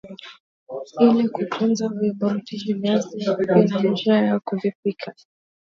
[1.01, 5.15] Ili kutunza virutubishi viazi vina njia za kuvipika